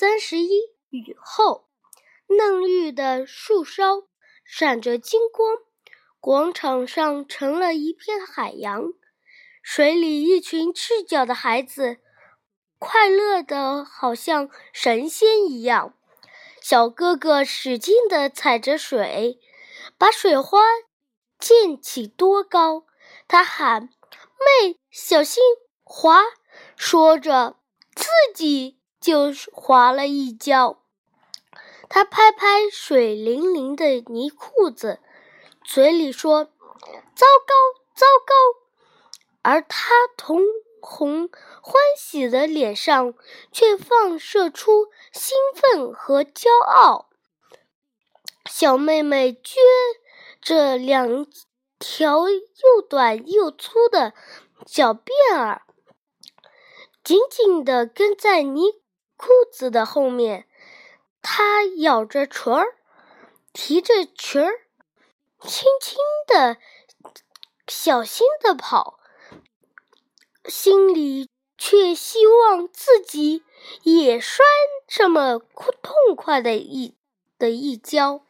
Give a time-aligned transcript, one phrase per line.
[0.00, 1.68] 三十一雨后，
[2.28, 4.08] 嫩绿的树梢
[4.46, 5.58] 闪着金光，
[6.20, 8.94] 广场上成了一片海洋。
[9.62, 11.98] 水里，一群赤脚的孩子，
[12.78, 15.94] 快乐的好像神仙一样。
[16.62, 19.38] 小哥哥使劲地踩着水，
[19.98, 20.60] 把水花
[21.38, 22.86] 溅起多高。
[23.28, 23.90] 他喊
[24.64, 25.42] ：“妹，小心
[25.84, 26.22] 滑！”
[26.74, 27.58] 说着，
[27.94, 30.82] 自己就滑了一跤。
[31.88, 35.00] 他拍拍水淋淋的泥裤子，
[35.64, 36.44] 嘴里说
[37.16, 37.54] ：“糟糕，
[37.94, 38.34] 糟糕！”
[39.42, 40.42] 而他通
[40.80, 41.30] 红
[41.62, 43.14] 欢喜的脸上
[43.50, 47.08] 却放射出兴奋和骄傲。
[48.44, 49.56] 小妹妹撅
[50.40, 51.26] 着两
[51.78, 54.12] 条又短又粗的
[54.66, 55.62] 小辫儿，
[57.02, 58.80] 紧紧地跟在泥
[59.20, 60.46] 裤子的后面。
[61.20, 62.78] 他咬着唇儿，
[63.52, 64.50] 提着裙儿，
[65.42, 66.56] 轻轻地、
[67.68, 68.98] 小心地跑。
[70.46, 73.44] 心里却希望自己
[73.82, 74.42] 也摔
[74.88, 76.96] 这么痛快的一
[77.38, 78.24] 的一跤。